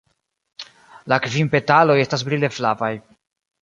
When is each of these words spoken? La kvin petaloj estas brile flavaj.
La 1.13 1.21
kvin 1.27 1.53
petaloj 1.53 2.01
estas 2.07 2.29
brile 2.31 2.53
flavaj. 2.59 2.95